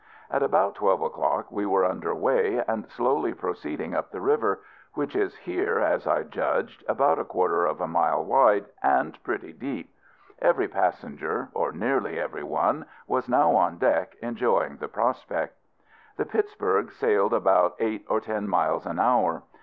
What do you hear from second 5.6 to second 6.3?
as I